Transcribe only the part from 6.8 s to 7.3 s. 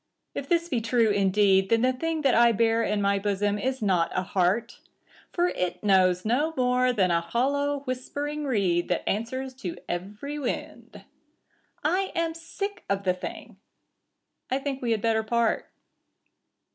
than a